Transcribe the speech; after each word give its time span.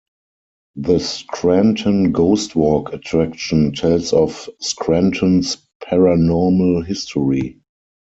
The 0.77 0.97
Scranton 0.97 2.11
Ghost 2.11 2.55
Walk 2.55 2.91
attraction 2.91 3.71
tells 3.73 4.13
of 4.13 4.49
Scranton's 4.59 5.57
paranormal 5.87 6.83
history. 6.87 7.59